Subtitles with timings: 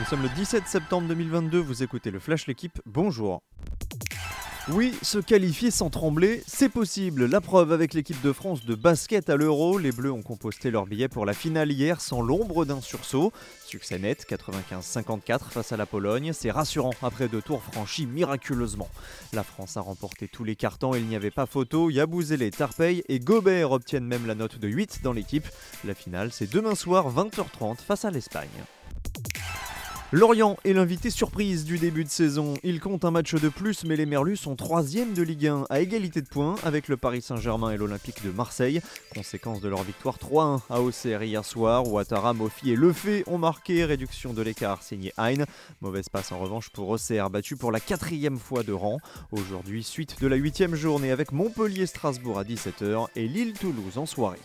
[0.00, 3.42] Nous sommes le 17 septembre 2022, vous écoutez le Flash L'équipe, bonjour.
[4.70, 7.26] Oui, se qualifier sans trembler, c'est possible.
[7.26, 10.86] La preuve avec l'équipe de France de basket à l'Euro, les Bleus ont composté leur
[10.86, 13.30] billet pour la finale hier sans l'ombre d'un sursaut.
[13.66, 18.88] Succès net, 95-54 face à la Pologne, c'est rassurant après deux tours franchis miraculeusement.
[19.34, 23.18] La France a remporté tous les cartons il n'y avait pas photo, Yabouzélé, Tarpey et
[23.18, 25.46] Gobert obtiennent même la note de 8 dans l'équipe.
[25.84, 28.48] La finale, c'est demain soir 20h30 face à l'Espagne.
[30.12, 32.54] Lorient est l'invité surprise du début de saison.
[32.64, 35.78] Il compte un match de plus, mais les Merlus sont troisième de Ligue 1 à
[35.78, 38.80] égalité de points avec le Paris Saint-Germain et l'Olympique de Marseille.
[39.14, 41.86] Conséquence de leur victoire 3-1 à Auxerre hier soir.
[41.86, 43.84] Ouattara, Mofi et Lefebvre ont marqué.
[43.84, 45.44] Réduction de l'écart signé Hein.
[45.80, 48.98] Mauvaise passe en revanche pour Auxerre, battu pour la quatrième fois de rang.
[49.30, 54.38] Aujourd'hui, suite de la huitième journée avec Montpellier-Strasbourg à 17h et Lille-Toulouse en soirée.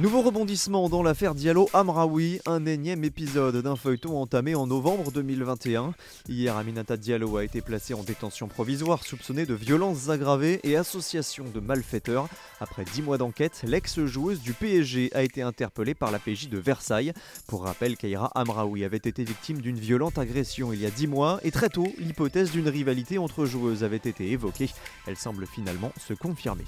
[0.00, 5.92] Nouveau rebondissement dans l'affaire Diallo Amraoui, un énième épisode d'un feuilleton entamé en novembre 2021.
[6.28, 11.46] Hier, Aminata Diallo a été placée en détention provisoire, soupçonnée de violences aggravées et association
[11.52, 12.28] de malfaiteurs.
[12.60, 17.12] Après dix mois d'enquête, l'ex-joueuse du PSG a été interpellée par la PJ de Versailles.
[17.48, 21.40] Pour rappel, Kaira Amraoui avait été victime d'une violente agression il y a dix mois
[21.42, 24.70] et très tôt, l'hypothèse d'une rivalité entre joueuses avait été évoquée.
[25.08, 26.66] Elle semble finalement se confirmer.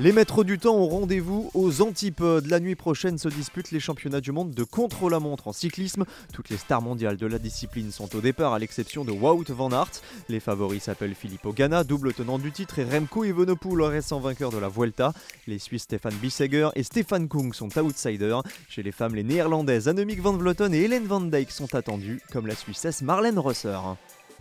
[0.00, 2.46] Les maîtres du temps ont rendez-vous aux antipodes.
[2.46, 6.04] La nuit prochaine se disputent les championnats du monde de contre-la-montre en cyclisme.
[6.32, 9.72] Toutes les stars mondiales de la discipline sont au départ, à l'exception de Wout van
[9.72, 9.90] Aert.
[10.28, 14.58] Les favoris s'appellent Filippo Ganna, double tenant du titre, et Remco Evenepoel, récent vainqueur de
[14.58, 15.12] la Vuelta.
[15.48, 18.44] Les Suisses Stefan Bissegger et Stefan Kung sont outsiders.
[18.68, 22.46] Chez les femmes, les Néerlandaises Annemiek van Vleuten et Hélène van Dijk sont attendues, comme
[22.46, 23.80] la Suissesse Marlène Rosser.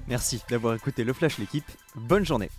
[0.08, 1.66] Merci d'avoir écouté le Flash l'équipe.
[1.96, 2.52] Bonne journée.